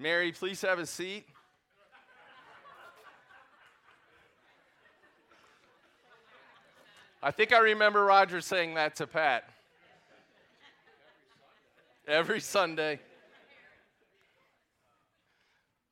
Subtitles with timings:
[0.00, 1.26] Mary, please have a seat.
[7.22, 9.50] I think I remember Roger saying that to Pat.
[12.08, 12.98] Every Sunday.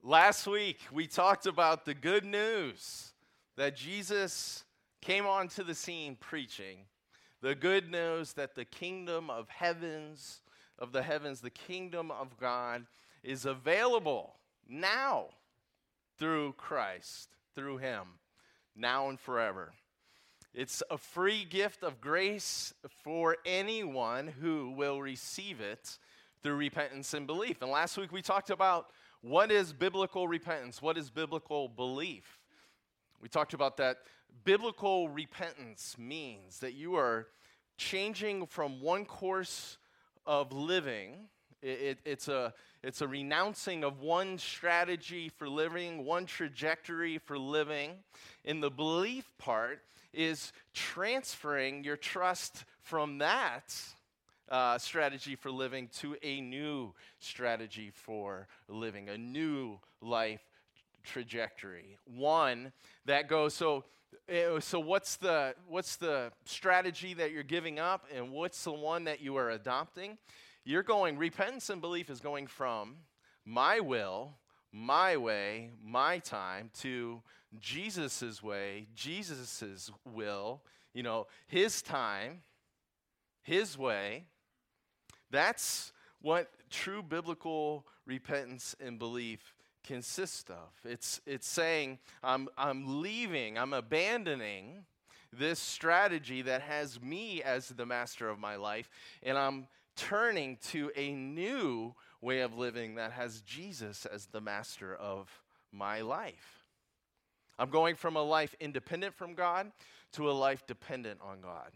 [0.03, 3.13] Last week, we talked about the good news
[3.59, 4.65] that Jesus
[5.03, 6.79] came onto the scene preaching.
[7.43, 10.41] The good news that the kingdom of heavens,
[10.79, 12.87] of the heavens, the kingdom of God
[13.23, 14.35] is available
[14.69, 15.27] now
[16.19, 18.05] through Christ, through Him,
[18.77, 19.73] now and forever.
[20.55, 25.99] It's a free gift of grace for anyone who will receive it
[26.43, 27.63] through repentance and belief.
[27.63, 28.87] And last week we talked about
[29.21, 30.81] what is biblical repentance?
[30.81, 32.39] What is biblical belief?
[33.21, 33.99] We talked about that.
[34.45, 37.29] Biblical repentance means that you are
[37.77, 39.79] changing from one course
[40.27, 41.29] of living.
[41.63, 47.39] It, it, it's, a, it's a renouncing of one strategy for living, one trajectory for
[47.39, 47.93] living.
[48.45, 49.81] In the belief part,
[50.13, 53.75] is transferring your trust from that
[54.49, 60.41] uh, strategy for living to a new strategy for living, a new life
[61.05, 61.99] trajectory.
[62.05, 62.73] One
[63.05, 63.85] that goes so.
[64.29, 69.05] Eh, so what's the what's the strategy that you're giving up, and what's the one
[69.05, 70.19] that you are adopting?
[70.65, 72.97] You're going repentance and belief is going from
[73.45, 74.35] my will,
[74.73, 77.23] my way, my time to
[77.59, 82.43] Jesus' way, Jesus' will, you know, his time,
[83.43, 84.25] his way.
[85.31, 90.71] That's what true biblical repentance and belief consists of.
[90.85, 94.85] It's, it's saying, I'm, I'm leaving, I'm abandoning
[95.33, 98.91] this strategy that has me as the master of my life,
[99.23, 99.67] and I'm
[99.99, 105.29] turning to a new way of living that has Jesus as the master of
[105.73, 106.65] my life.
[107.59, 109.73] I'm going from a life independent from God
[110.13, 111.73] to a life dependent on God.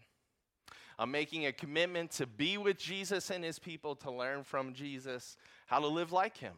[0.98, 5.36] I'm making a commitment to be with Jesus and his people, to learn from Jesus
[5.66, 6.54] how to live like him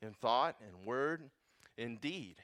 [0.00, 1.30] in thought and word
[1.76, 2.36] and deed.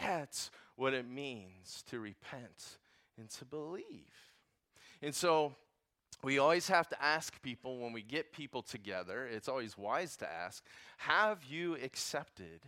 [0.00, 2.78] That's what it means to repent
[3.18, 3.84] and to believe.
[5.02, 5.54] And so
[6.22, 10.30] we always have to ask people when we get people together, it's always wise to
[10.30, 10.64] ask,
[10.98, 12.62] have you accepted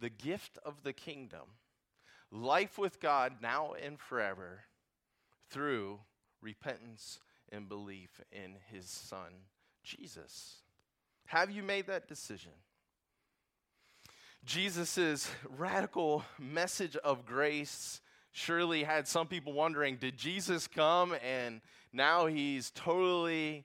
[0.00, 1.46] the gift of the kingdom?
[2.34, 4.64] life with God now and forever
[5.50, 6.00] through
[6.42, 7.20] repentance
[7.52, 9.32] and belief in his son,
[9.84, 10.56] Jesus.
[11.26, 12.52] Have you made that decision?
[14.44, 18.00] Jesus' radical message of grace
[18.32, 21.60] surely had some people wondering did Jesus come and
[21.94, 23.64] now he's totally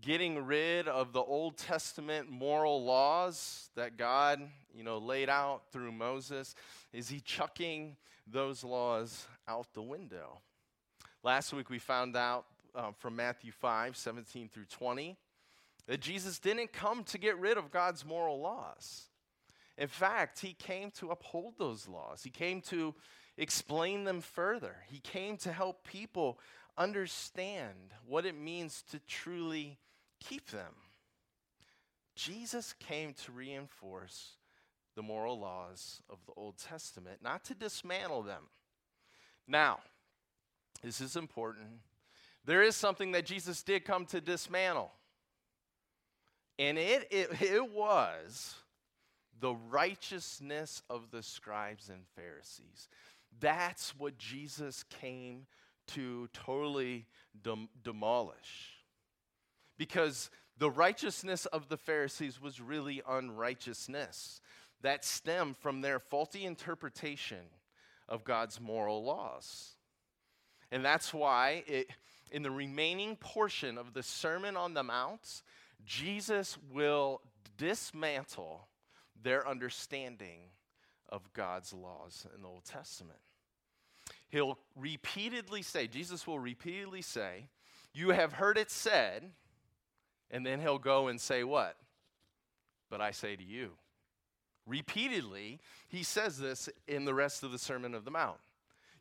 [0.00, 4.40] getting rid of the Old Testament moral laws that God,
[4.74, 6.54] you know, laid out through Moses?
[6.92, 7.96] Is he chucking
[8.26, 10.40] those laws out the window?
[11.22, 15.16] Last week we found out uh, from Matthew 5 17 through 20
[15.86, 19.04] that Jesus didn't come to get rid of God's moral laws.
[19.76, 22.94] In fact, he came to uphold those laws, he came to
[23.38, 24.76] explain them further.
[24.90, 26.38] He came to help people
[26.78, 29.78] understand what it means to truly
[30.20, 30.72] keep them.
[32.14, 34.36] Jesus came to reinforce
[34.94, 38.44] the moral laws of the Old Testament, not to dismantle them.
[39.46, 39.80] Now,
[40.82, 41.68] this is important.
[42.44, 44.90] There is something that Jesus did come to dismantle.
[46.58, 48.54] And it, it, it was
[49.40, 52.88] the righteousness of the scribes and Pharisees.
[53.38, 55.46] That's what Jesus came
[55.88, 57.06] to totally
[57.42, 58.78] dem- demolish
[59.76, 64.40] because the righteousness of the Pharisees was really unrighteousness
[64.82, 67.50] that stemmed from their faulty interpretation
[68.08, 69.76] of God's moral laws.
[70.70, 71.90] And that's why it,
[72.30, 75.42] in the remaining portion of the Sermon on the Mount,
[75.84, 77.22] Jesus will
[77.56, 78.68] dismantle
[79.20, 80.40] their understanding
[81.08, 83.18] of God's laws in the Old Testament.
[84.28, 87.48] He'll repeatedly say, Jesus will repeatedly say,
[87.94, 89.30] You have heard it said,
[90.30, 91.76] and then he'll go and say, What?
[92.90, 93.72] But I say to you.
[94.66, 98.38] Repeatedly, he says this in the rest of the Sermon of the Mount.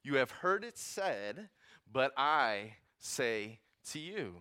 [0.02, 1.50] You have heard it said,
[1.92, 3.60] but I say
[3.92, 4.36] to you.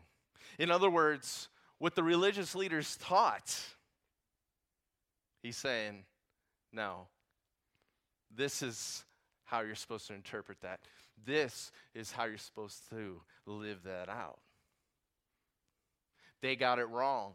[0.58, 1.48] In other words,
[1.78, 3.60] what the religious leaders taught,
[5.42, 6.04] he's saying,
[6.72, 7.08] no,
[8.34, 9.04] this is
[9.46, 10.80] how you're supposed to interpret that.
[11.24, 14.38] This is how you're supposed to live that out
[16.46, 17.32] they got it wrong.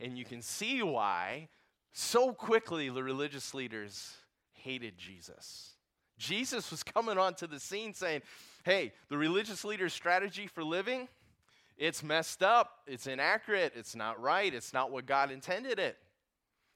[0.00, 1.48] And you can see why
[1.92, 4.14] So quickly, the religious leaders
[4.52, 5.70] hated Jesus.
[6.16, 8.22] Jesus was coming onto the scene saying,
[8.64, 11.08] Hey, the religious leader's strategy for living,
[11.76, 15.96] it's messed up, it's inaccurate, it's not right, it's not what God intended it.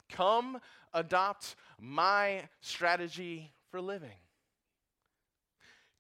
[0.09, 0.59] Come
[0.95, 4.22] adopt my strategy for living.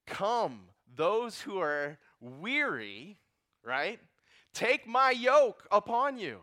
[0.06, 0.60] Come,
[0.94, 3.18] those who are weary,
[3.64, 4.00] right?
[4.52, 6.40] Take my yoke upon you,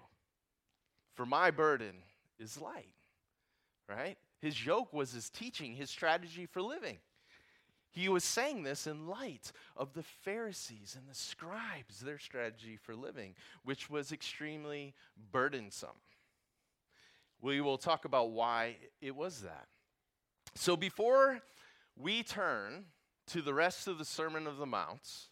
[1.14, 1.96] for my burden
[2.40, 2.96] is light,
[3.88, 4.18] right?
[4.40, 6.98] His yoke was his teaching, his strategy for living.
[7.92, 12.96] He was saying this in light of the Pharisees and the scribes, their strategy for
[12.96, 14.94] living, which was extremely
[15.32, 15.90] burdensome.
[17.42, 19.68] We will talk about why it was that.
[20.56, 21.42] So before
[21.98, 22.86] we turn
[23.30, 25.28] to the rest of the Sermon of the Mount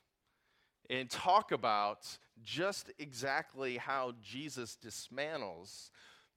[0.89, 2.05] and talk about
[2.43, 5.89] just exactly how Jesus dismantles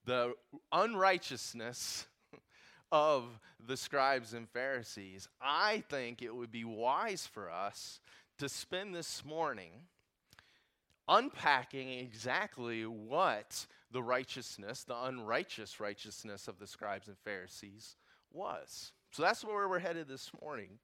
[0.07, 0.33] the
[0.73, 2.07] unrighteousness
[2.93, 3.25] of
[3.65, 8.01] the scribes and Pharisees, I think it would be wise for us
[8.39, 9.73] to spend this morning
[11.09, 17.97] unpacking exactly what the righteousness, the unrighteous righteousness of the scribes and Pharisees
[18.33, 18.93] was.
[19.11, 20.79] So that's where we're headed this morning.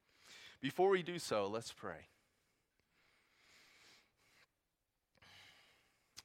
[0.61, 2.09] Before we do so, let's pray.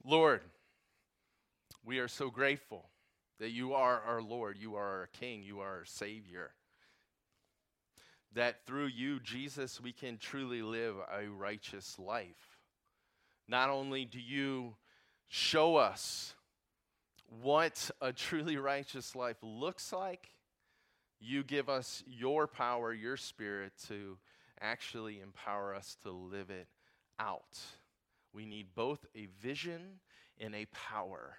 [0.03, 0.41] Lord,
[1.85, 2.89] we are so grateful
[3.39, 6.51] that you are our Lord, you are our King, you are our Savior.
[8.33, 12.59] That through you, Jesus, we can truly live a righteous life.
[13.47, 14.75] Not only do you
[15.27, 16.33] show us
[17.41, 20.29] what a truly righteous life looks like,
[21.21, 24.17] you give us your power, your spirit to
[24.59, 26.67] actually empower us to live it
[27.19, 27.59] out.
[28.33, 29.99] We need both a vision
[30.39, 31.35] and a power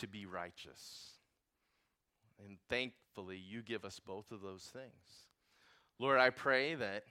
[0.00, 1.12] to be righteous.
[2.44, 5.26] And thankfully, you give us both of those things.
[5.98, 7.04] Lord, I pray that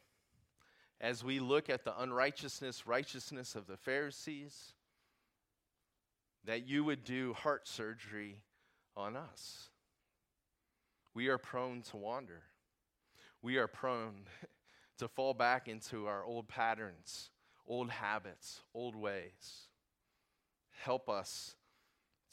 [1.02, 4.74] as we look at the unrighteousness, righteousness of the Pharisees,
[6.46, 8.44] that you would do heart surgery
[8.96, 9.70] on us.
[11.16, 12.44] We are prone to wander.
[13.42, 14.26] We are prone
[15.00, 17.30] to fall back into our old patterns,
[17.66, 19.70] old habits, old ways.
[20.84, 21.56] Help us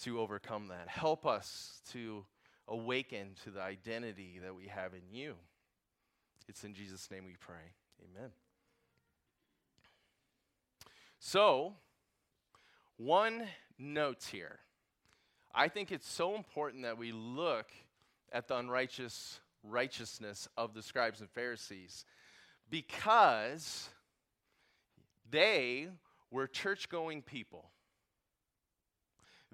[0.02, 0.88] to overcome that.
[0.88, 2.24] Help us to
[2.66, 5.36] awaken to the identity that we have in you.
[6.48, 7.74] It's in Jesus' name we pray.
[8.02, 8.30] Amen.
[11.20, 11.74] So,
[12.96, 13.46] one
[13.78, 14.58] note here.
[15.54, 17.66] I think it's so important that we look
[18.32, 22.04] at the unrighteous righteousness of the scribes and Pharisees
[22.70, 23.88] because
[25.30, 25.88] they
[26.30, 27.70] were church going people.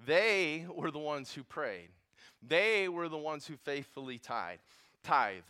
[0.05, 1.89] They were the ones who prayed.
[2.41, 4.59] They were the ones who faithfully tithe.
[5.03, 5.43] tithe.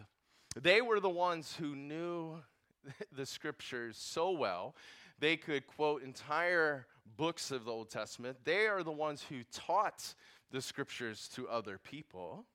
[0.60, 2.38] They were the ones who knew
[3.16, 4.76] the scriptures so well.
[5.20, 6.88] They could quote entire
[7.18, 8.38] books of the Old Testament.
[8.44, 10.16] They are the ones who taught
[10.52, 12.46] the scriptures to other people.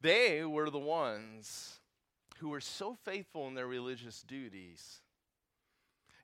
[0.00, 1.78] They were the ones
[2.38, 5.00] who were so faithful in their religious duties.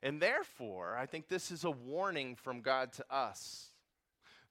[0.01, 3.67] And therefore, I think this is a warning from God to us.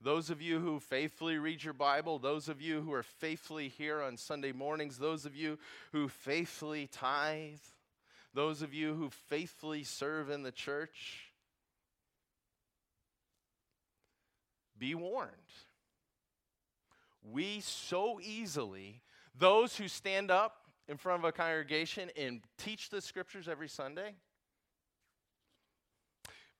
[0.00, 4.02] Those of you who faithfully read your Bible, those of you who are faithfully here
[4.02, 5.58] on Sunday mornings, those of you
[5.92, 7.58] who faithfully tithe,
[8.34, 11.30] those of you who faithfully serve in the church,
[14.78, 15.30] be warned.
[17.24, 19.00] We so easily,
[19.38, 24.14] those who stand up in front of a congregation and teach the scriptures every Sunday,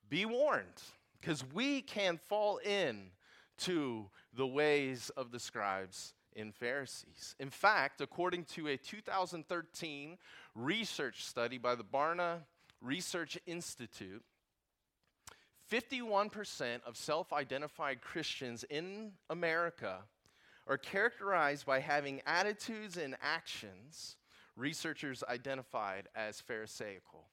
[0.09, 0.81] be warned
[1.19, 3.11] because we can fall in
[3.59, 7.35] to the ways of the scribes and Pharisees.
[7.39, 10.17] In fact, according to a 2013
[10.55, 12.41] research study by the Barna
[12.81, 14.23] Research Institute,
[15.71, 20.03] 51% of self identified Christians in America
[20.67, 24.15] are characterized by having attitudes and actions
[24.55, 27.25] researchers identified as Pharisaical.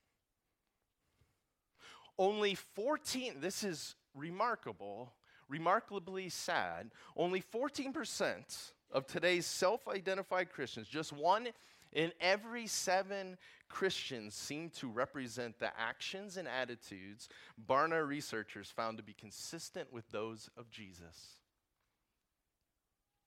[2.19, 5.13] Only 14, this is remarkable,
[5.49, 11.49] remarkably sad, only 14% of today's self identified Christians, just one
[11.93, 13.37] in every seven
[13.69, 17.29] Christians, seem to represent the actions and attitudes
[17.69, 21.41] Barna researchers found to be consistent with those of Jesus.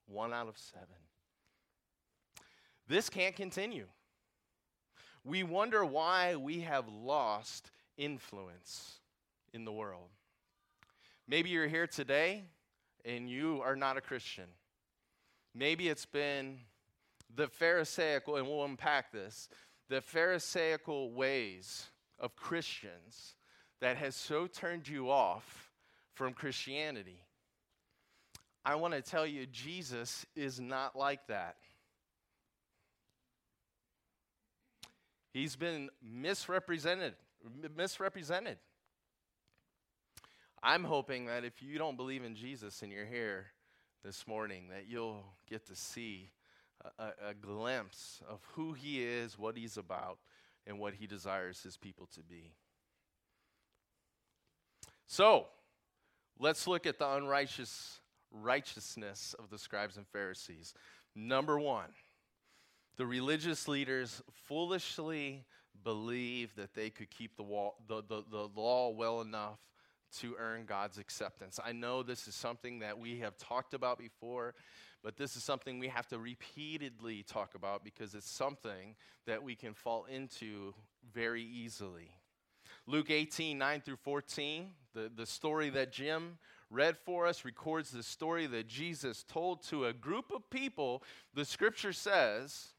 [0.08, 0.88] One out of seven.
[2.88, 3.86] This can't continue.
[5.24, 9.00] We wonder why we have lost influence
[9.54, 10.10] in the world.
[11.28, 12.44] Maybe you're here today
[13.04, 14.46] and you are not a Christian.
[15.54, 16.60] Maybe it's been
[17.36, 19.50] the Pharisaical, and we'll unpack this,
[19.90, 21.88] the Pharisaical ways
[22.20, 23.36] of Christians
[23.82, 25.72] that has so turned you off
[26.14, 27.22] from Christianity.
[28.68, 31.56] I want to tell you, Jesus is not like that.
[35.32, 37.14] He's been misrepresented.
[37.78, 38.58] Misrepresented.
[40.62, 43.46] I'm hoping that if you don't believe in Jesus and you're here
[44.04, 46.32] this morning, that you'll get to see
[47.00, 50.18] a, a, glimpse of who he is, what he's about,
[50.66, 52.52] and what he desires his people to be.
[55.06, 55.48] So,
[56.38, 60.74] let's look at the unrighteous righteousness of the scribes and Pharisees.
[61.16, 61.90] Number one,
[62.98, 65.46] the religious leaders foolishly
[65.84, 69.60] believed that they could keep the, wall, the, the, the law well enough
[70.20, 71.60] to earn God's acceptance.
[71.64, 74.56] I know this is something that we have talked about before,
[75.04, 79.56] but this is something we have to repeatedly talk about because it's something that we
[79.56, 80.74] can fall into
[81.14, 82.10] very easily.
[82.86, 86.38] Luke 18, 9 through 14, the, the story that Jim
[86.70, 91.46] read for us records the story that Jesus told to a group of people, the
[91.46, 92.74] scripture says,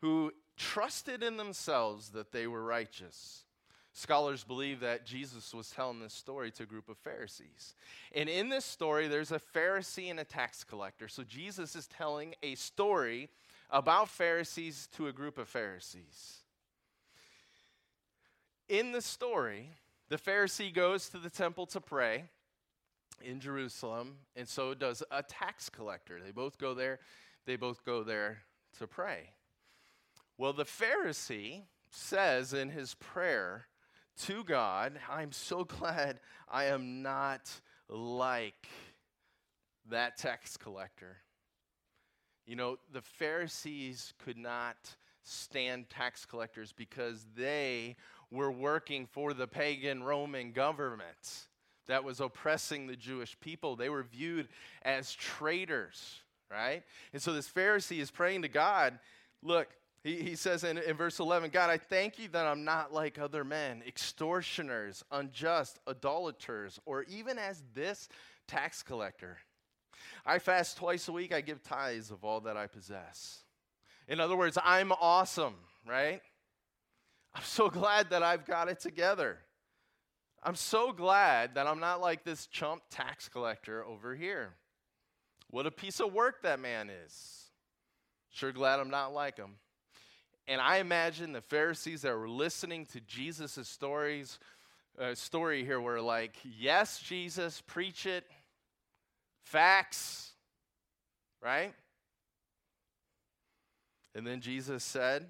[0.00, 3.44] who trusted in themselves that they were righteous.
[3.92, 7.74] Scholars believe that Jesus was telling this story to a group of Pharisees.
[8.14, 11.08] And in this story, there's a Pharisee and a tax collector.
[11.08, 13.28] So Jesus is telling a story
[13.68, 16.42] about Pharisees to a group of Pharisees.
[18.68, 19.70] In the story,
[20.08, 22.24] the Pharisee goes to the temple to pray
[23.22, 26.20] in Jerusalem, and so does a tax collector.
[26.24, 27.00] They both go there,
[27.46, 28.42] they both go there
[28.78, 29.30] to pray.
[30.38, 33.66] Well, the Pharisee says in his prayer
[34.22, 37.50] to God, I'm so glad I am not
[37.88, 38.68] like
[39.88, 41.18] that tax collector.
[42.46, 47.96] You know, the Pharisees could not stand tax collectors because they
[48.30, 51.48] were working for the pagan Roman government
[51.86, 53.76] that was oppressing the Jewish people.
[53.76, 54.48] They were viewed
[54.82, 56.20] as traitors,
[56.50, 56.82] right?
[57.12, 58.98] And so this Pharisee is praying to God,
[59.42, 59.68] look,
[60.02, 63.18] he, he says in, in verse 11, God, I thank you that I'm not like
[63.18, 68.08] other men, extortioners, unjust, idolaters, or even as this
[68.46, 69.38] tax collector.
[70.24, 73.42] I fast twice a week, I give tithes of all that I possess.
[74.08, 75.54] In other words, I'm awesome,
[75.86, 76.20] right?
[77.34, 79.38] I'm so glad that I've got it together.
[80.42, 84.54] I'm so glad that I'm not like this chump tax collector over here.
[85.50, 87.44] What a piece of work that man is.
[88.30, 89.56] Sure glad I'm not like him.
[90.48, 94.38] And I imagine the Pharisees that were listening to Jesus' stories,
[94.98, 98.24] uh, story here were like, yes, Jesus, preach it,
[99.44, 100.30] facts,
[101.42, 101.74] right?
[104.14, 105.26] And then Jesus said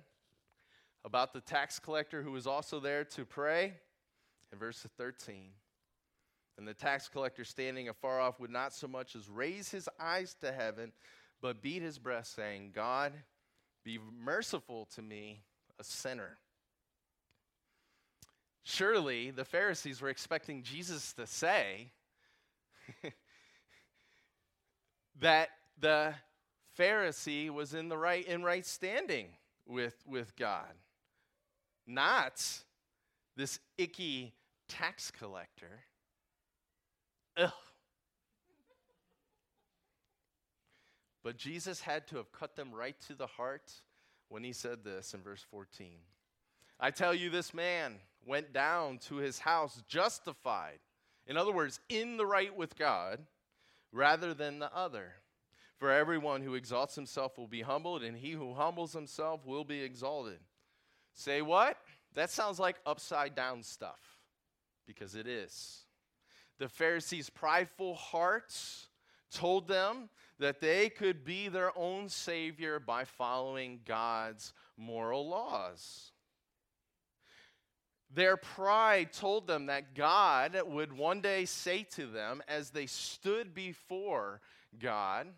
[1.04, 3.74] about the tax collector who was also there to pray
[4.52, 5.50] in verse 13.
[6.58, 10.34] And the tax collector standing afar off would not so much as raise his eyes
[10.42, 10.92] to heaven,
[11.40, 13.12] but beat his breast, saying, God,
[13.84, 15.40] be merciful to me,
[15.78, 16.38] a sinner.
[18.62, 21.92] Surely the Pharisees were expecting Jesus to say
[25.20, 26.14] that the
[26.78, 29.28] Pharisee was in the right in right standing
[29.66, 30.74] with, with God.
[31.86, 32.44] Not
[33.36, 34.34] this icky
[34.70, 35.84] tax collector.
[37.36, 37.50] Ugh.
[41.22, 43.72] But Jesus had to have cut them right to the heart
[44.28, 45.98] when he said this in verse 14.
[46.78, 47.96] I tell you, this man
[48.26, 50.78] went down to his house justified.
[51.26, 53.20] In other words, in the right with God,
[53.92, 55.12] rather than the other.
[55.76, 59.82] For everyone who exalts himself will be humbled, and he who humbles himself will be
[59.82, 60.38] exalted.
[61.14, 61.76] Say what?
[62.14, 64.09] That sounds like upside down stuff,
[64.86, 65.84] because it is.
[66.58, 68.88] The Pharisees' prideful hearts
[69.30, 76.12] told them that they could be their own savior by following God's moral laws.
[78.12, 83.54] Their pride told them that God would one day say to them as they stood
[83.54, 84.40] before
[84.78, 85.28] God,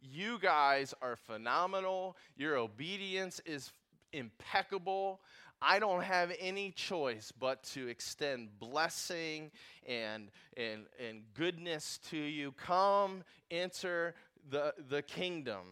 [0.00, 2.16] You guys are phenomenal.
[2.36, 3.72] Your obedience is
[4.12, 5.20] impeccable.
[5.60, 9.50] I don't have any choice but to extend blessing
[9.86, 12.52] and, and, and goodness to you.
[12.52, 14.14] Come, enter
[14.48, 15.64] the, the kingdom,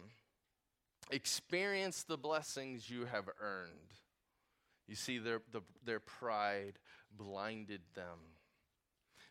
[1.11, 3.71] experience the blessings you have earned.
[4.87, 6.79] You see, their, the, their pride
[7.15, 8.19] blinded them.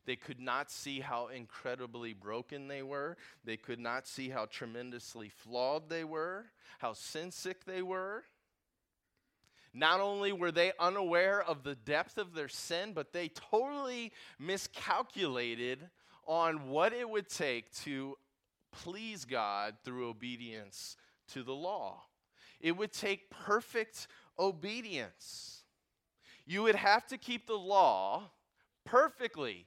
[0.07, 3.17] They could not see how incredibly broken they were.
[3.45, 6.47] They could not see how tremendously flawed they were,
[6.79, 8.25] how sin sick they were.
[9.75, 15.91] Not only were they unaware of the depth of their sin, but they totally miscalculated
[16.27, 18.17] on what it would take to
[18.71, 20.97] please God through obedience
[21.33, 22.03] to the law.
[22.61, 24.07] It would take perfect
[24.39, 25.65] obedience.
[26.47, 28.31] You would have to keep the law
[28.85, 29.67] perfectly.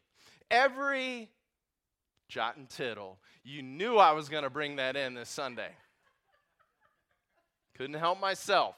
[0.49, 1.29] Every
[2.29, 3.19] jot and tittle.
[3.43, 5.71] You knew I was going to bring that in this Sunday.
[7.75, 8.75] Couldn't help myself.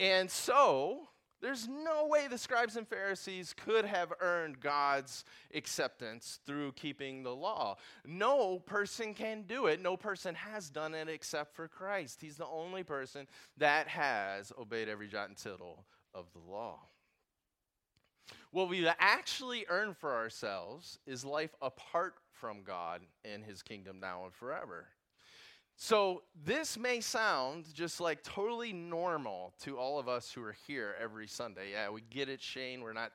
[0.00, 1.08] And so,
[1.42, 7.34] there's no way the scribes and Pharisees could have earned God's acceptance through keeping the
[7.34, 7.76] law.
[8.06, 9.82] No person can do it.
[9.82, 12.20] No person has done it except for Christ.
[12.22, 13.26] He's the only person
[13.58, 16.78] that has obeyed every jot and tittle of the law.
[18.52, 24.24] What we actually earn for ourselves is life apart from God and his kingdom now
[24.24, 24.88] and forever.
[25.82, 30.94] So, this may sound just like totally normal to all of us who are here
[31.00, 31.70] every Sunday.
[31.72, 32.82] Yeah, we get it, Shane.
[32.82, 33.12] We're not,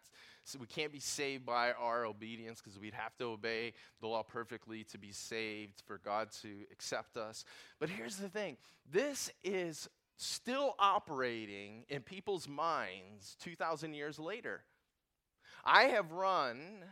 [0.59, 4.83] we can't be saved by our obedience because we'd have to obey the law perfectly
[4.85, 7.45] to be saved, for God to accept us.
[7.79, 8.57] But here's the thing
[8.91, 14.63] this is still operating in people's minds 2,000 years later.
[15.63, 16.83] I have run,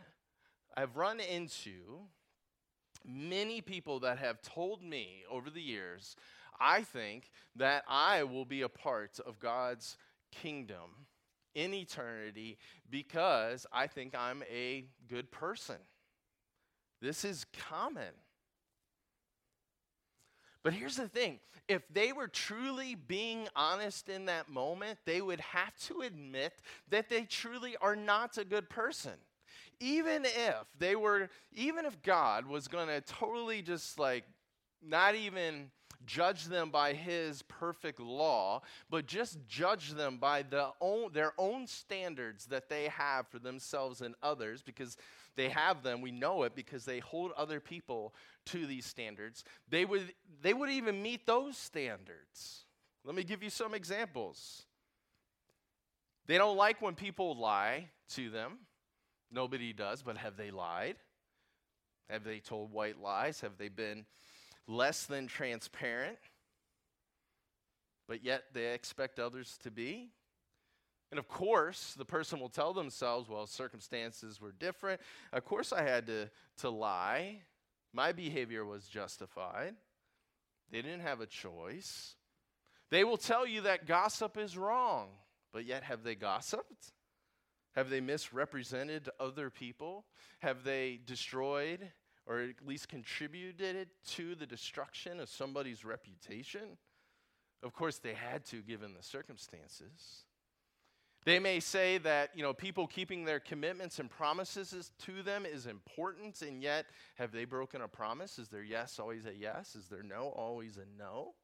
[0.76, 2.06] I've run into
[3.06, 6.16] many people that have told me over the years,
[6.60, 9.96] I think that I will be a part of God's
[10.32, 11.06] kingdom
[11.54, 12.58] in eternity
[12.90, 15.76] because I think I'm a good person.
[17.00, 18.14] This is common.
[20.62, 25.40] But here's the thing if they were truly being honest in that moment, they would
[25.40, 26.54] have to admit
[26.88, 29.12] that they truly are not a good person
[29.80, 34.24] even if they were, even if God was going to totally just like
[34.82, 35.70] not even
[36.06, 41.66] judge them by his perfect law, but just judge them by the own, their own
[41.66, 44.96] standards that they have for themselves and others, because
[45.36, 48.14] they have them, we know it, because they hold other people
[48.46, 49.44] to these standards.
[49.68, 52.64] They would, they would even meet those standards.
[53.04, 54.64] Let me give you some examples.
[56.26, 58.58] They don't like when people lie to them.
[59.34, 60.96] Nobody does, but have they lied?
[62.08, 63.40] Have they told white lies?
[63.40, 64.06] Have they been
[64.68, 66.18] less than transparent?
[68.06, 70.10] But yet they expect others to be?
[71.10, 75.00] And of course, the person will tell themselves, well, circumstances were different.
[75.32, 77.40] Of course, I had to, to lie.
[77.92, 79.74] My behavior was justified.
[80.70, 82.14] They didn't have a choice.
[82.90, 85.08] They will tell you that gossip is wrong,
[85.52, 86.92] but yet have they gossiped?
[87.74, 90.04] Have they misrepresented other people?
[90.40, 91.90] Have they destroyed
[92.26, 96.78] or at least contributed to the destruction of somebody's reputation?
[97.62, 100.24] Of course, they had to, given the circumstances.
[101.24, 105.66] They may say that, you know, people keeping their commitments and promises to them is
[105.66, 108.38] important, and yet have they broken a promise?
[108.38, 109.74] Is their yes always a yes?
[109.74, 111.34] Is their no always a no?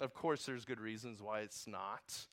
[0.00, 2.26] Of course, there's good reasons why it's not.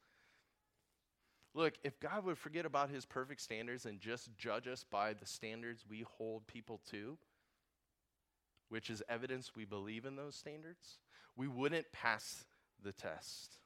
[1.55, 5.25] Look, if God would forget about his perfect standards and just judge us by the
[5.25, 7.17] standards we hold people to,
[8.67, 10.99] which is evidence we believe in those standards,
[11.37, 12.43] we wouldn't pass
[12.83, 13.57] the test.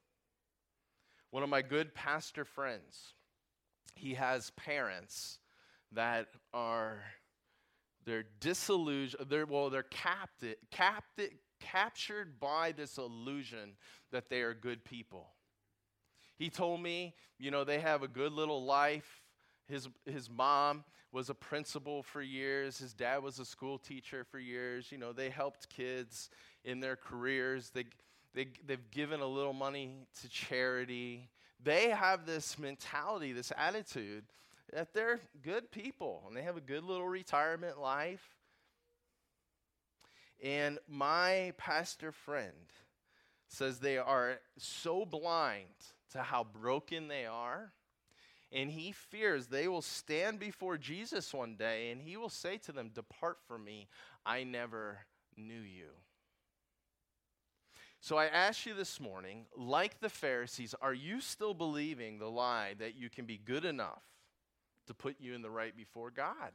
[1.31, 3.15] One of my good pastor friends,
[3.95, 5.39] he has parents
[5.91, 7.01] that are
[8.05, 13.73] they're disillusioned, they're well, they're captive, captive, captured by this illusion
[14.11, 15.27] that they are good people.
[16.39, 19.21] He told me, you know, they have a good little life.
[19.67, 22.77] His, his mom was a principal for years.
[22.79, 24.89] His dad was a school teacher for years.
[24.89, 26.29] You know, they helped kids
[26.63, 27.71] in their careers.
[27.71, 27.83] They,
[28.33, 31.29] they, they've given a little money to charity.
[31.61, 34.23] They have this mentality, this attitude
[34.71, 38.37] that they're good people and they have a good little retirement life.
[40.41, 42.53] And my pastor friend
[43.49, 45.65] says they are so blind
[46.11, 47.71] to how broken they are.
[48.51, 52.71] And he fears they will stand before Jesus one day and he will say to
[52.71, 53.87] them, Depart from me,
[54.25, 54.99] I never
[55.37, 55.89] knew you.
[58.01, 62.75] So I ask you this morning, like the Pharisees, are you still believing the lie
[62.79, 64.03] that you can be good enough
[64.87, 66.51] to put you in the right before God?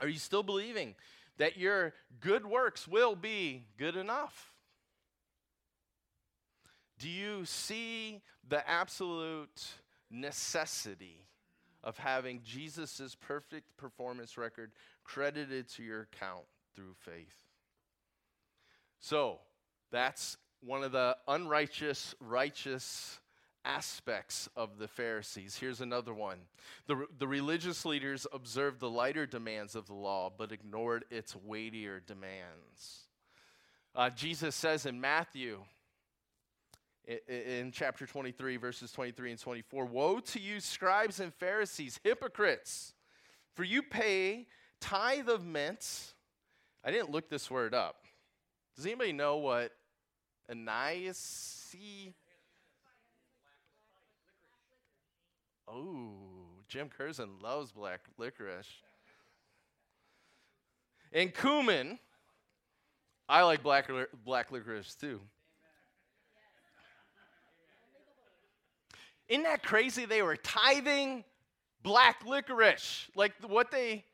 [0.00, 0.94] Are you still believing
[1.38, 4.54] that your good works will be good enough?
[7.00, 9.66] Do you see the absolute
[10.10, 11.26] necessity
[11.82, 14.70] of having Jesus' perfect performance record
[15.02, 16.44] credited to your account
[16.76, 17.34] through faith?
[19.00, 19.38] So,
[19.90, 23.18] that's one of the unrighteous, righteous
[23.64, 25.56] aspects of the Pharisees.
[25.56, 26.38] Here's another one.
[26.86, 32.00] The, the religious leaders observed the lighter demands of the law, but ignored its weightier
[32.06, 33.06] demands.
[33.94, 35.60] Uh, Jesus says in Matthew,
[37.28, 42.94] in chapter 23, verses 23 and 24 Woe to you, scribes and Pharisees, hypocrites,
[43.54, 44.46] for you pay
[44.80, 46.14] tithe of mint.
[46.84, 48.04] I didn't look this word up.
[48.76, 49.72] Does anybody know what
[50.48, 51.74] anise?
[55.68, 56.12] Oh,
[56.68, 58.66] Jim Curzon loves black licorice.
[61.12, 61.98] And cumin,
[63.28, 63.88] I like black,
[64.24, 65.20] black licorice too.
[69.30, 70.06] Isn't that crazy?
[70.06, 71.22] They were tithing
[71.84, 73.08] black licorice.
[73.14, 74.04] Like what they.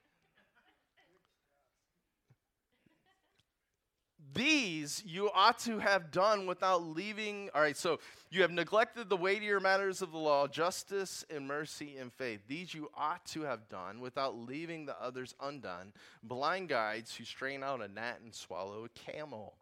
[4.34, 7.48] These you ought to have done without leaving.
[7.54, 7.98] All right, so
[8.30, 12.40] you have neglected the weightier matters of the law, justice and mercy and faith.
[12.46, 15.94] These you ought to have done without leaving the others undone.
[16.22, 19.54] Blind guides who strain out a gnat and swallow a camel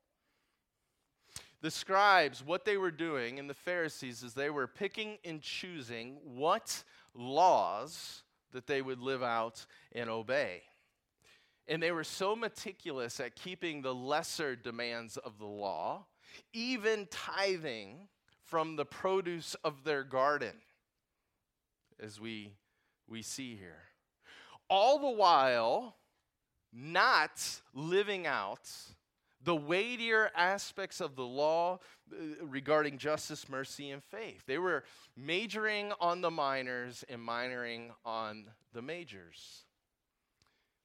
[1.65, 6.19] the scribes, what they were doing, and the Pharisees, is they were picking and choosing
[6.23, 8.23] what laws
[8.53, 10.61] that they would live out and obey.
[11.67, 16.05] And they were so meticulous at keeping the lesser demands of the law,
[16.53, 18.09] even tithing
[18.43, 20.57] from the produce of their garden,
[21.99, 22.53] as we,
[23.09, 23.85] we see here.
[24.69, 25.97] All the while,
[26.71, 28.69] not living out
[29.45, 31.79] the weightier aspects of the law
[32.13, 34.43] uh, regarding justice, mercy, and faith.
[34.47, 34.85] They were
[35.17, 39.65] majoring on the minors and minoring on the majors.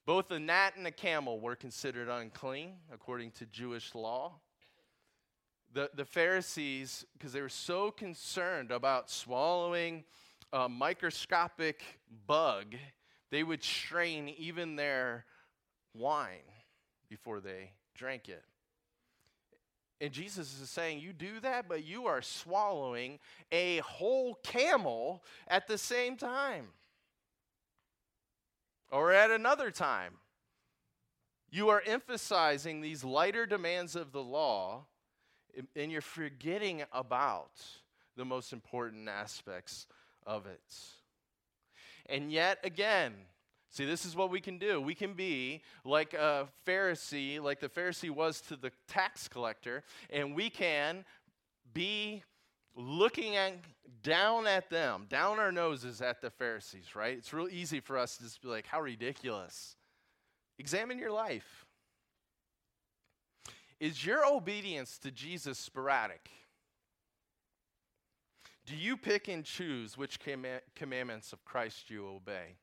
[0.06, 4.34] Both a gnat and a camel were considered unclean according to Jewish law.
[5.72, 10.04] The, the Pharisees, because they were so concerned about swallowing
[10.52, 11.84] a microscopic
[12.26, 12.76] bug,
[13.30, 15.26] they would strain even their
[15.93, 16.38] wine
[17.08, 18.43] before they drank it.
[20.02, 23.20] And Jesus is saying, You do that, but you are swallowing
[23.52, 26.68] a whole camel at the same time.
[28.92, 30.14] Or at another time.
[31.52, 34.86] You are emphasizing these lighter demands of the law,
[35.76, 37.52] and you're forgetting about
[38.16, 39.88] the most important aspects
[40.28, 40.62] of it.
[42.06, 43.14] And yet again,
[43.72, 44.82] See, this is what we can do.
[44.82, 50.36] We can be like a Pharisee, like the Pharisee was to the tax collector, and
[50.36, 51.06] we can
[51.72, 52.24] be
[52.76, 53.54] looking at,
[54.02, 57.18] down at them, down our noses at the Pharisees, right?
[57.18, 59.76] It's real easy for us to just be like, how ridiculous.
[60.58, 61.66] Examine your life.
[63.80, 66.30] Is your obedience to Jesus sporadic?
[68.66, 70.20] Do you pick and choose which
[70.76, 72.58] commandments of Christ you obey?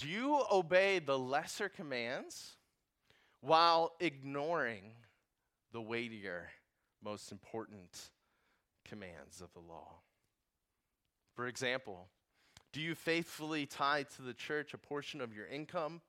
[0.00, 2.56] Do you obey the lesser commands
[3.42, 4.92] while ignoring
[5.72, 6.48] the weightier,
[7.04, 8.10] most important
[8.88, 9.96] commands of the law?
[11.36, 12.08] For example,
[12.72, 16.00] do you faithfully tie to the church a portion of your income,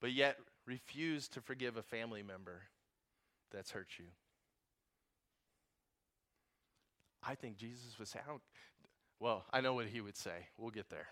[0.00, 2.62] but yet refuse to forgive a family member
[3.52, 4.06] that's hurt you?
[7.22, 8.40] I think Jesus was out.
[9.20, 10.48] Well, I know what he would say.
[10.58, 11.06] We'll get there.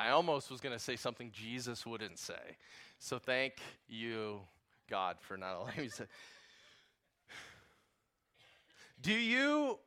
[0.00, 2.56] I almost was going to say something Jesus wouldn't say.
[3.00, 4.40] So thank you,
[4.88, 6.04] God, for not allowing me to say.
[9.02, 9.78] Do you,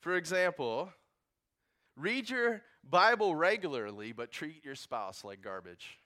[0.00, 0.92] for example,
[1.96, 6.00] read your Bible regularly but treat your spouse like garbage?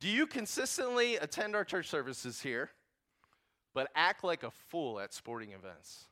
[0.00, 2.68] Do you consistently attend our church services here
[3.72, 6.09] but act like a fool at sporting events?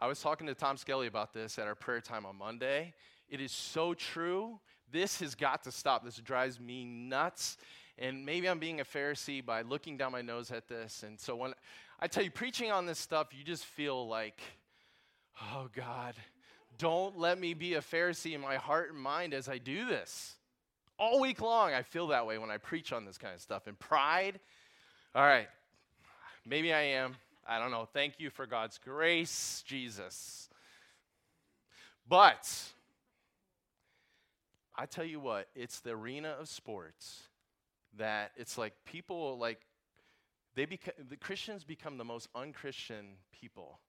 [0.00, 2.94] I was talking to Tom Skelly about this at our prayer time on Monday.
[3.28, 4.60] It is so true.
[4.92, 6.04] This has got to stop.
[6.04, 7.56] This drives me nuts.
[7.98, 11.02] And maybe I'm being a Pharisee by looking down my nose at this.
[11.02, 11.52] And so when
[11.98, 14.40] I tell you, preaching on this stuff, you just feel like,
[15.42, 16.14] oh God,
[16.78, 20.36] don't let me be a Pharisee in my heart and mind as I do this.
[20.96, 23.66] All week long, I feel that way when I preach on this kind of stuff.
[23.66, 24.38] And pride,
[25.12, 25.48] all right,
[26.46, 27.16] maybe I am.
[27.48, 27.88] I don't know.
[27.90, 30.50] Thank you for God's grace, Jesus.
[32.06, 32.52] But
[34.76, 37.22] I tell you what, it's the arena of sports
[37.96, 39.60] that it's like people like
[40.54, 43.80] they become the Christians become the most unchristian people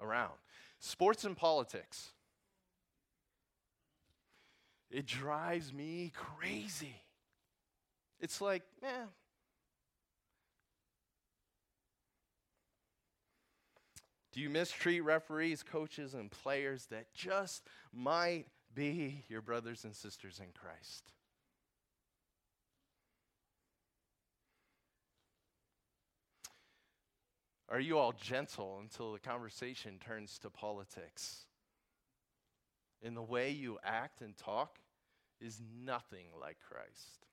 [0.00, 0.34] around.
[0.80, 2.10] Sports and politics.
[4.90, 6.96] It drives me crazy.
[8.20, 9.06] It's like, eh.
[14.36, 18.44] Do you mistreat referees, coaches, and players that just might
[18.74, 21.10] be your brothers and sisters in Christ?
[27.70, 31.46] Are you all gentle until the conversation turns to politics?
[33.00, 34.76] In the way you act and talk
[35.40, 37.26] is nothing like Christ.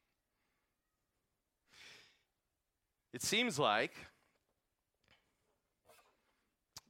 [3.11, 3.93] It seems like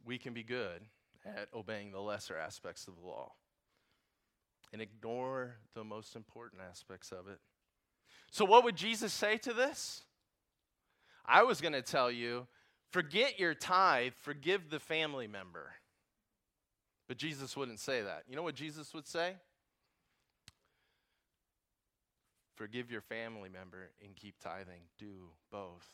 [0.06, 0.82] we can be good
[1.26, 3.32] at obeying the lesser aspects of the law
[4.72, 7.40] and ignore the most important aspects of it.
[8.32, 10.04] So, what would Jesus say to this?
[11.26, 12.48] I was going to tell you
[12.92, 15.74] forget your tithe, forgive the family member.
[17.08, 18.24] But Jesus wouldn't say that.
[18.28, 19.36] You know what Jesus would say?
[22.56, 24.82] Forgive your family member and keep tithing.
[24.98, 25.88] Do both.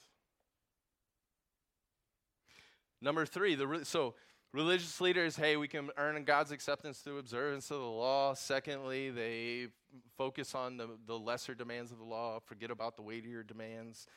[3.01, 4.15] Number three, the so
[4.53, 8.33] religious leaders, hey, we can earn God's acceptance through observance of the law.
[8.33, 9.67] Secondly, they
[10.17, 14.07] focus on the, the lesser demands of the law, forget about the weightier demands.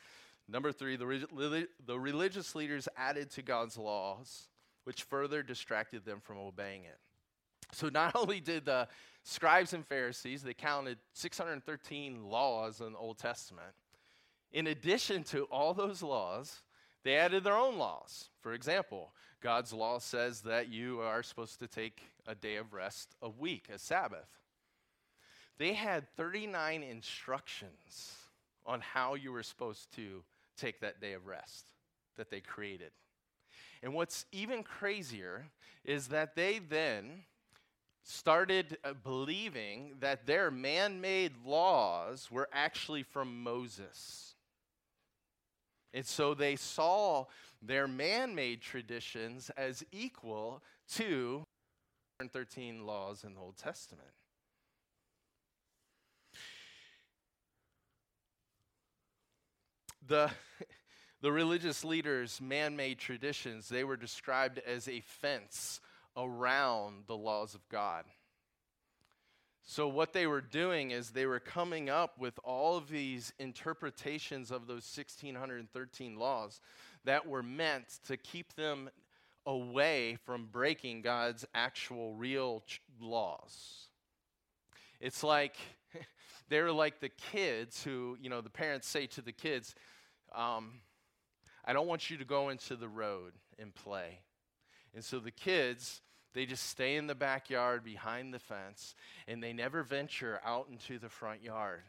[0.47, 4.49] Number three, the, the religious leaders added to God's laws,
[4.83, 6.97] which further distracted them from obeying it.
[7.71, 8.87] So not only did the
[9.23, 13.73] scribes and Pharisees, they counted 613 laws in the Old Testament.
[14.51, 16.61] In addition to all those laws,
[17.03, 18.29] they added their own laws.
[18.41, 19.11] For example,
[19.41, 23.67] God's law says that you are supposed to take a day of rest a week,
[23.73, 24.29] a Sabbath.
[25.57, 28.15] They had 39 instructions
[28.65, 30.23] on how you were supposed to
[30.57, 31.67] take that day of rest
[32.15, 32.91] that they created.
[33.81, 35.47] And what's even crazier
[35.83, 37.23] is that they then
[38.03, 44.32] started uh, believing that their man made laws were actually from Moses.
[45.93, 47.25] And so they saw
[47.61, 50.61] their man made traditions as equal
[50.95, 51.45] to
[52.31, 54.07] 13 laws in the Old Testament.
[60.07, 60.31] The,
[61.21, 65.79] the religious leaders' man made traditions, they were described as a fence
[66.15, 68.05] around the laws of God.
[69.65, 74.51] So, what they were doing is they were coming up with all of these interpretations
[74.51, 76.59] of those 1613 laws
[77.05, 78.89] that were meant to keep them
[79.45, 83.87] away from breaking God's actual real ch- laws.
[84.99, 85.55] It's like
[86.49, 89.75] they're like the kids who, you know, the parents say to the kids,
[90.35, 90.81] um,
[91.63, 94.19] I don't want you to go into the road and play.
[94.93, 96.01] And so the kids,
[96.33, 98.95] they just stay in the backyard behind the fence
[99.27, 101.81] and they never venture out into the front yard.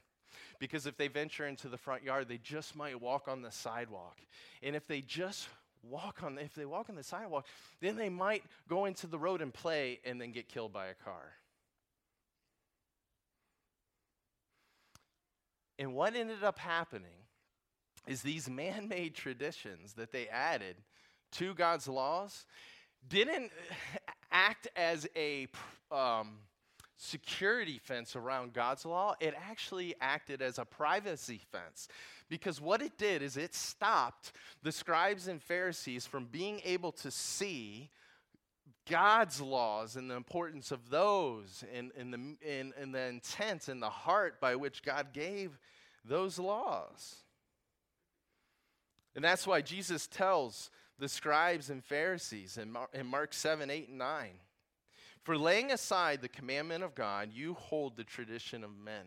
[0.59, 4.19] Because if they venture into the front yard, they just might walk on the sidewalk.
[4.63, 5.49] And if they just
[5.83, 7.47] walk on if they walk on the sidewalk,
[7.81, 10.95] then they might go into the road and play and then get killed by a
[10.95, 11.33] car.
[15.79, 17.25] And what ended up happening
[18.07, 20.77] is these man-made traditions that they added
[21.33, 22.45] to God's laws
[23.09, 23.51] didn't
[24.35, 25.49] act as a
[25.90, 26.40] um,
[26.97, 31.88] security fence around God's law, it actually acted as a privacy fence.
[32.29, 37.11] Because what it did is it stopped the scribes and Pharisees from being able to
[37.11, 37.90] see
[38.90, 43.83] God's laws and the importance of those and, and, the, and, and the intent and
[43.83, 45.59] the heart by which God gave
[46.05, 47.16] those laws.
[49.14, 50.70] And that's why Jesus tells
[51.05, 54.29] the scribes and Pharisees in, in Mark 7, 8, and 9.
[55.23, 59.05] For laying aside the commandment of God, you hold the tradition of men.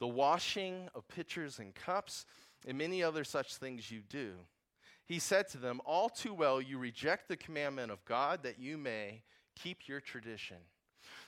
[0.00, 2.26] The washing of pitchers and cups,
[2.68, 4.32] and many other such things you do.
[5.06, 8.76] He said to them, All too well, you reject the commandment of God that you
[8.76, 9.22] may
[9.56, 10.58] keep your tradition.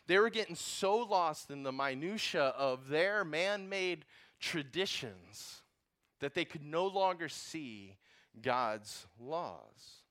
[0.09, 4.05] They were getting so lost in the minutitia of their man made
[4.41, 5.63] traditions
[6.21, 7.97] that they could no longer see
[8.41, 10.03] God's laws.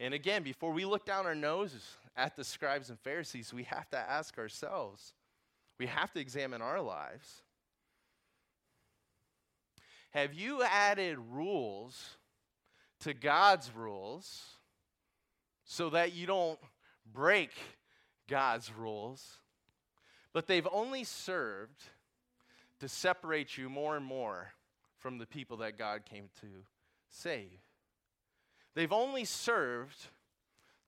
[0.00, 1.84] And again, before we look down our noses
[2.16, 5.14] at the scribes and Pharisees, we have to ask ourselves,
[5.78, 7.42] we have to examine our lives.
[10.10, 12.16] Have you added rules
[13.00, 14.42] to God's rules
[15.64, 16.58] so that you don't
[17.12, 17.50] break
[18.28, 19.38] God's rules
[20.34, 21.82] But they've only served
[22.80, 24.52] to separate you more and more
[24.98, 26.46] from the people that God came to
[27.14, 27.60] save.
[28.74, 30.08] They've only served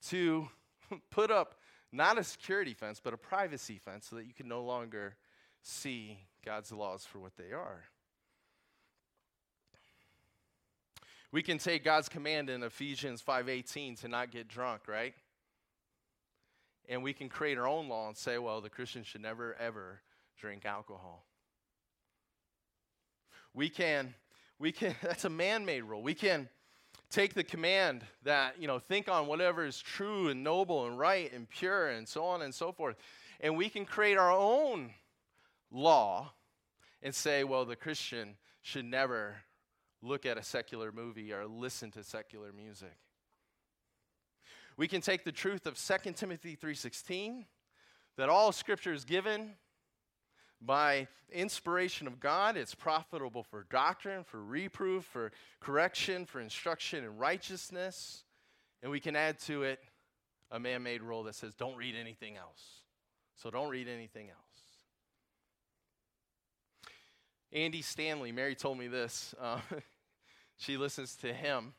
[0.08, 0.48] to
[1.10, 1.56] put up
[1.92, 5.16] not a security fence, but a privacy fence so that you can no longer
[5.62, 7.84] see God's laws for what they are.
[11.32, 15.14] We can take God's command in Ephesians 5:18 to not get drunk, right?
[16.88, 20.02] And we can create our own law and say, well, the Christian should never ever
[20.38, 21.26] drink alcohol.
[23.52, 24.14] We can
[24.58, 26.02] we can that's a man-made rule.
[26.02, 26.48] We can
[27.10, 31.32] take the command that, you know, think on whatever is true and noble and right
[31.32, 32.96] and pure and so on and so forth.
[33.40, 34.90] And we can create our own
[35.70, 36.32] law
[37.02, 39.36] and say, well, the Christian should never
[40.02, 42.96] look at a secular movie or listen to secular music.
[44.76, 47.46] We can take the truth of 2 Timothy 3:16
[48.16, 49.54] that all scripture is given
[50.60, 52.56] by inspiration of God.
[52.56, 58.24] It's profitable for doctrine, for reproof, for correction, for instruction in righteousness.
[58.82, 59.80] And we can add to it
[60.50, 62.80] a man made rule that says, don't read anything else.
[63.36, 64.40] So don't read anything else.
[67.52, 69.34] Andy Stanley, Mary told me this.
[69.40, 69.60] Uh,
[70.56, 71.74] she listens to him.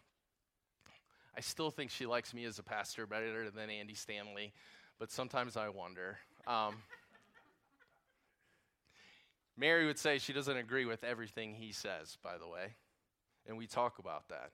[1.36, 4.54] I still think she likes me as a pastor better than Andy Stanley,
[4.98, 6.18] but sometimes I wonder.
[6.48, 6.78] Um,
[9.58, 12.76] Mary would say she doesn't agree with everything he says, by the way,
[13.48, 14.52] and we talk about that.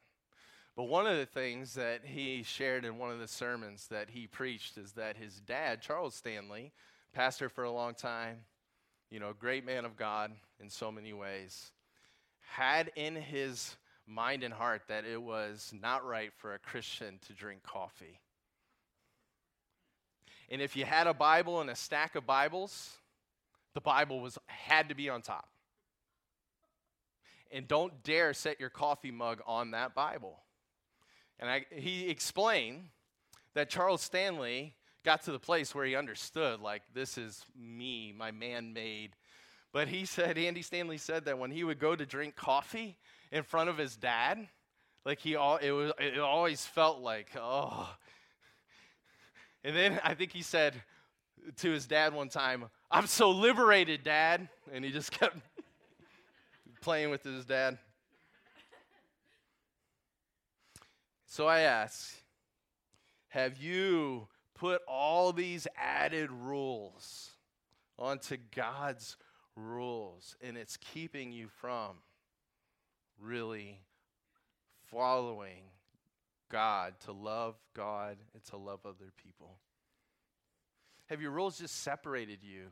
[0.76, 4.26] But one of the things that he shared in one of the sermons that he
[4.26, 6.72] preached is that his dad, Charles Stanley,
[7.14, 8.38] pastor for a long time,
[9.12, 11.72] you know, great man of God in so many ways,
[12.40, 13.76] had in his
[14.08, 18.20] mind and heart that it was not right for a Christian to drink coffee.
[20.50, 22.98] And if you had a Bible and a stack of Bibles,
[23.74, 25.48] the Bible was had to be on top.
[27.52, 30.40] And don't dare set your coffee mug on that Bible.
[31.40, 32.90] And I, he explained
[33.54, 38.32] that Charles Stanley got to the place where he understood, like, this is me, my
[38.32, 39.12] man made.
[39.72, 42.98] But he said, Andy Stanley said that when he would go to drink coffee
[43.32, 44.48] in front of his dad,
[45.06, 47.90] like he all it was it always felt like, oh.
[49.64, 50.82] And then I think he said
[51.58, 54.48] to his dad one time, I'm so liberated, Dad.
[54.72, 55.38] And he just kept
[56.82, 57.78] playing with his dad.
[61.26, 62.14] So I ask,
[63.30, 67.32] have you put all these added rules
[67.98, 69.18] onto God's
[69.56, 71.98] rules and it's keeping you from
[73.20, 73.80] really
[74.92, 75.64] following
[76.50, 79.58] God, to love God and to love other people?
[81.08, 82.68] Have your rules just separated you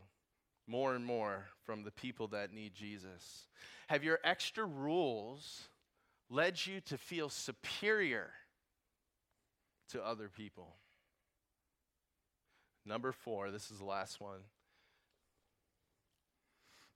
[0.67, 3.47] more and more from the people that need Jesus?
[3.87, 5.67] Have your extra rules
[6.29, 8.31] led you to feel superior
[9.89, 10.75] to other people?
[12.85, 14.39] Number four, this is the last one.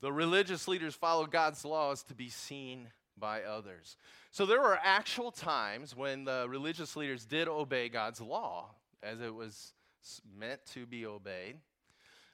[0.01, 3.97] The religious leaders followed God's laws to be seen by others.
[4.31, 8.71] So there were actual times when the religious leaders did obey God's law
[9.01, 9.73] as it was
[10.37, 11.57] meant to be obeyed.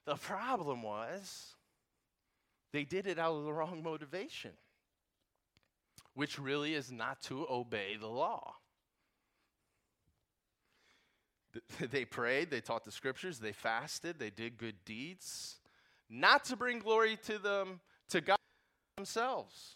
[0.05, 1.55] The problem was
[2.71, 4.51] they did it out of the wrong motivation,
[6.13, 8.55] which really is not to obey the law.
[11.91, 15.59] They prayed, they taught the scriptures, they fasted, they did good deeds,
[16.09, 18.37] not to bring glory to them to God
[18.95, 19.75] themselves.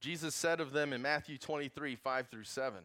[0.00, 2.82] Jesus said of them in Matthew 23, 5 through 7.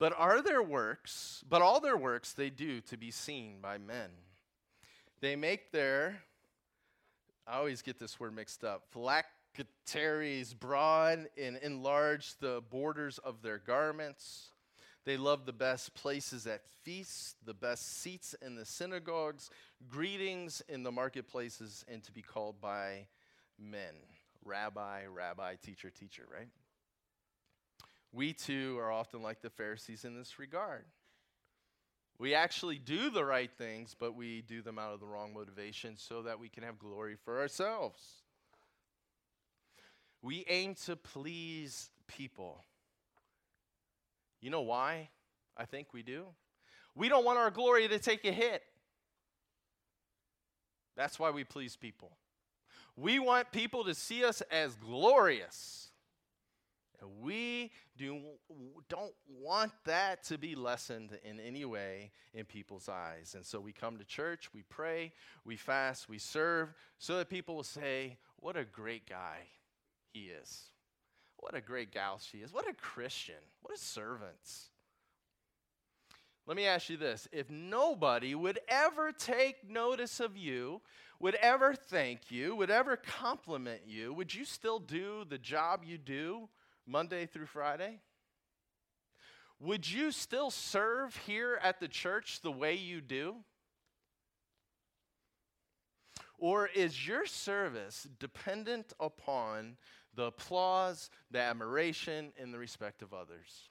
[0.00, 4.08] But are their works, but all their works they do to be seen by men.
[5.20, 6.22] They make their,
[7.46, 13.58] I always get this word mixed up, phylacteries broad and enlarge the borders of their
[13.58, 14.48] garments.
[15.04, 19.50] They love the best places at feasts, the best seats in the synagogues,
[19.86, 23.06] greetings in the marketplaces, and to be called by
[23.58, 23.94] men.
[24.46, 26.48] Rabbi, rabbi, teacher, teacher, right?
[28.12, 30.84] We too are often like the Pharisees in this regard.
[32.18, 35.96] We actually do the right things, but we do them out of the wrong motivation
[35.96, 37.98] so that we can have glory for ourselves.
[40.20, 42.62] We aim to please people.
[44.40, 45.08] You know why
[45.56, 46.26] I think we do?
[46.94, 48.62] We don't want our glory to take a hit.
[50.96, 52.16] That's why we please people.
[52.96, 55.89] We want people to see us as glorious
[57.20, 58.20] We do,
[58.88, 63.34] don't want that to be lessened in any way in people's eyes.
[63.34, 65.12] And so we come to church, we pray,
[65.44, 69.38] we fast, we serve, so that people will say, What a great guy
[70.12, 70.64] he is.
[71.36, 72.52] What a great gal she is.
[72.52, 73.42] What a Christian.
[73.62, 74.68] What a servant.
[76.46, 80.80] Let me ask you this if nobody would ever take notice of you,
[81.20, 85.96] would ever thank you, would ever compliment you, would you still do the job you
[85.98, 86.48] do
[86.90, 88.00] Monday through Friday?
[89.60, 93.36] Would you still serve here at the church the way you do?
[96.38, 99.76] Or is your service dependent upon
[100.14, 103.68] the applause, the admiration, and the respect of others?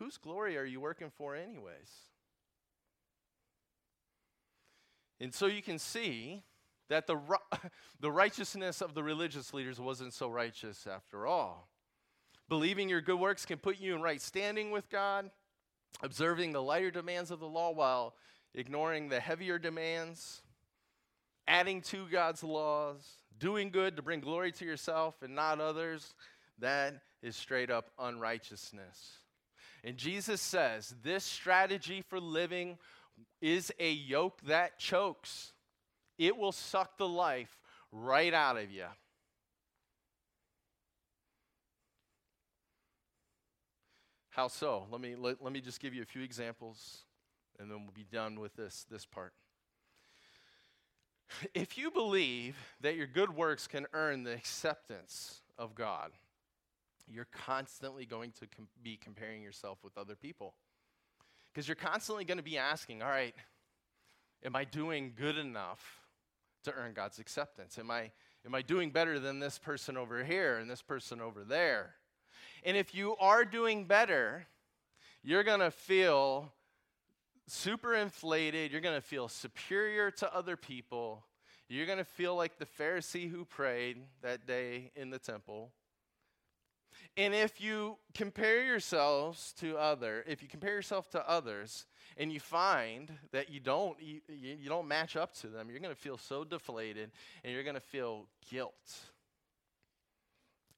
[0.00, 2.08] Whose glory are you working for, anyways?
[5.20, 6.42] And so you can see
[6.88, 7.20] that the,
[8.00, 11.68] the righteousness of the religious leaders wasn't so righteous after all.
[12.48, 15.30] Believing your good works can put you in right standing with God,
[16.02, 18.14] observing the lighter demands of the law while
[18.54, 20.42] ignoring the heavier demands,
[21.46, 23.06] adding to God's laws,
[23.38, 26.14] doing good to bring glory to yourself and not others,
[26.58, 29.18] that is straight up unrighteousness.
[29.84, 32.78] And Jesus says this strategy for living
[33.40, 35.52] is a yoke that chokes,
[36.18, 37.56] it will suck the life
[37.92, 38.86] right out of you.
[44.30, 44.86] How so?
[44.90, 46.98] Let me, let, let me just give you a few examples
[47.58, 49.32] and then we'll be done with this, this part.
[51.54, 56.12] If you believe that your good works can earn the acceptance of God,
[57.06, 60.54] you're constantly going to com- be comparing yourself with other people.
[61.52, 63.34] Because you're constantly going to be asking, all right,
[64.44, 65.97] am I doing good enough
[66.68, 67.78] to earn God's acceptance?
[67.78, 68.10] Am I,
[68.46, 71.94] am I doing better than this person over here and this person over there?
[72.64, 74.46] And if you are doing better,
[75.22, 76.52] you're going to feel
[77.46, 78.72] super inflated.
[78.72, 81.24] You're going to feel superior to other people.
[81.68, 85.70] You're going to feel like the Pharisee who prayed that day in the temple.
[87.16, 91.86] And if you compare yourselves to other, if you compare yourself to others
[92.16, 95.94] and you find that you don't you, you don't match up to them, you're going
[95.94, 97.10] to feel so deflated
[97.42, 98.72] and you're going to feel guilt.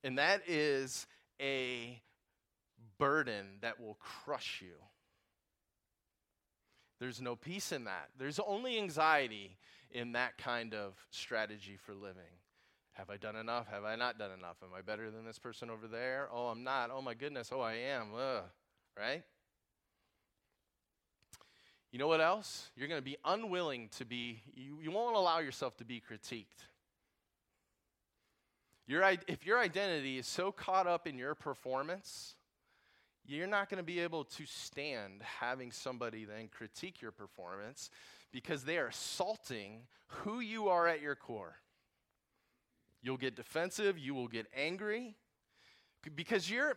[0.03, 1.07] And that is
[1.41, 2.01] a
[2.99, 4.75] burden that will crush you.
[7.01, 8.11] There's no peace in that.
[8.19, 9.59] There's only anxiety
[9.91, 12.40] in that kind of strategy for living.
[13.01, 13.67] Have I done enough?
[13.69, 14.57] Have I not done enough?
[14.63, 16.29] Am I better than this person over there?
[16.31, 16.91] Oh, I'm not.
[16.93, 17.49] Oh, my goodness.
[17.51, 18.09] Oh, I am.
[18.15, 18.43] Ugh.
[18.95, 19.23] Right?
[21.91, 22.69] You know what else?
[22.77, 26.67] You're going to be unwilling to be, you, you won't allow yourself to be critiqued.
[28.87, 32.35] Your, if your identity is so caught up in your performance,
[33.25, 37.89] you're not going to be able to stand having somebody then critique your performance
[38.31, 41.55] because they are assaulting who you are at your core.
[43.03, 45.17] You'll get defensive, you will get angry
[46.15, 46.77] because you're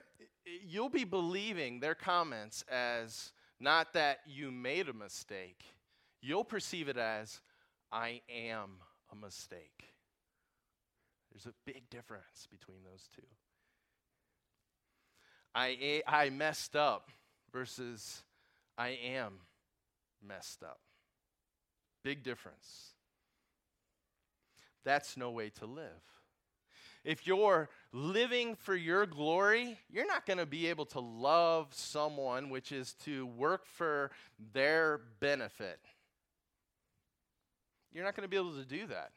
[0.66, 5.64] you'll be believing their comments as not that you made a mistake.
[6.22, 7.42] You'll perceive it as
[7.92, 8.72] I am
[9.12, 9.94] a mistake.
[11.32, 13.26] There's a big difference between those two.
[15.56, 17.12] I, I messed up
[17.52, 18.24] versus
[18.78, 19.34] I am
[20.26, 20.80] messed up.
[22.04, 22.94] Big difference.
[24.84, 25.88] That's no way to live.
[27.04, 32.50] If you're living for your glory, you're not going to be able to love someone,
[32.50, 34.12] which is to work for
[34.54, 35.80] their benefit.
[37.92, 39.12] You're not going to be able to do that.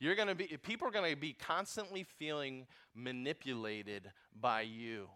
[0.00, 5.08] You're going to be people are going to be constantly feeling manipulated by you.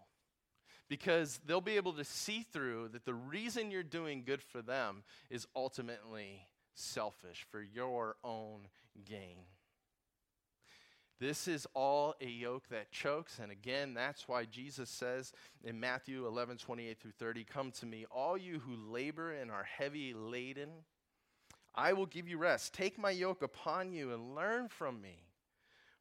[0.89, 5.03] Because they'll be able to see through that the reason you're doing good for them
[5.29, 8.67] is ultimately selfish for your own
[9.05, 9.45] gain.
[11.19, 13.39] This is all a yoke that chokes.
[13.41, 15.31] And again, that's why Jesus says
[15.63, 19.63] in Matthew 11, 28 through 30, Come to me, all you who labor and are
[19.63, 20.69] heavy laden.
[21.75, 22.73] I will give you rest.
[22.73, 25.23] Take my yoke upon you and learn from me.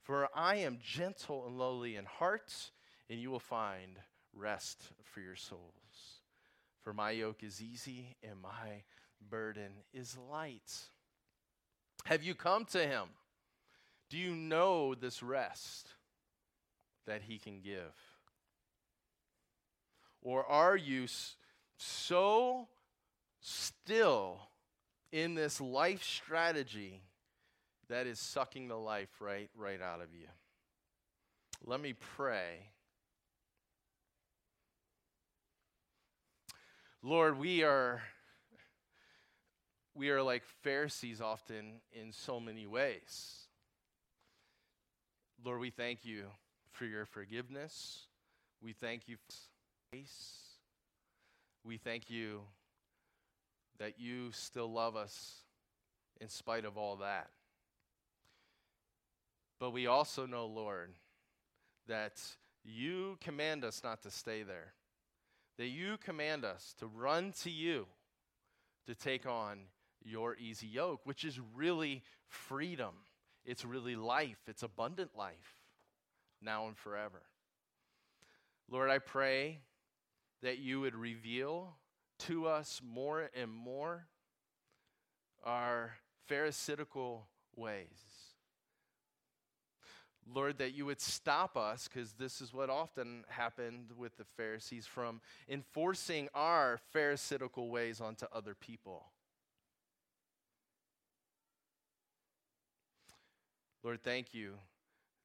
[0.03, 2.53] For I am gentle and lowly in heart,
[3.09, 3.99] and you will find
[4.35, 6.21] rest for your souls.
[6.83, 8.83] For my yoke is easy and my
[9.31, 10.73] burden is light.
[12.05, 13.09] Have you come to him?
[14.13, 15.89] Do you know this rest
[17.07, 17.95] that He can give?
[20.21, 21.07] Or are you
[21.79, 22.69] so
[23.41, 24.51] still
[25.13, 27.01] in this life strategy
[27.89, 30.27] that is sucking the life right, right out of you?
[31.65, 32.67] Let me pray.
[37.03, 38.03] Lord, we are
[39.95, 43.42] we are like Pharisees often in so many ways.
[45.45, 46.27] Lord, we thank you
[46.71, 48.07] for your forgiveness.
[48.63, 49.37] We thank you for
[49.91, 50.59] grace.
[51.65, 52.43] We thank you
[53.79, 55.43] that you still love us
[56.21, 57.31] in spite of all that.
[59.59, 60.91] But we also know, Lord,
[61.89, 62.21] that
[62.65, 64.75] you command us not to stay there,
[65.59, 67.87] that you command us to run to you
[68.87, 69.59] to take on
[70.05, 72.95] your easy yoke, which is really freedom.
[73.45, 75.63] It's really life, it's abundant life,
[76.41, 77.23] now and forever.
[78.71, 79.61] Lord, I pray
[80.43, 81.77] that you would reveal
[82.21, 84.07] to us more and more
[85.45, 85.95] our
[86.29, 87.27] Pharisaical
[87.57, 87.89] ways.
[90.33, 94.87] Lord, that you would stop us, because this is what often happened with the Pharisees,
[94.87, 99.07] from enforcing our Pharisaical ways onto other people.
[103.83, 104.55] Lord, thank you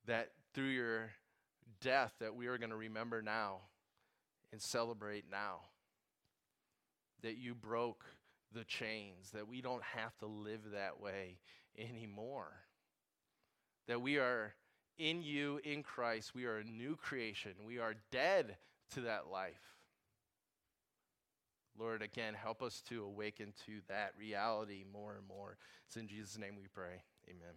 [0.05, 1.11] that through your
[1.81, 3.61] death that we are going to remember now
[4.51, 5.61] and celebrate now.
[7.23, 8.05] That you broke
[8.53, 11.39] the chains, that we don't have to live that way
[11.77, 12.51] anymore.
[13.87, 14.53] That we are
[14.97, 17.53] in you, in Christ, we are a new creation.
[17.65, 18.57] We are dead
[18.93, 19.61] to that life.
[21.79, 25.57] Lord, again, help us to awaken to that reality more and more.
[25.85, 27.03] It's in Jesus' name we pray.
[27.29, 27.53] Amen.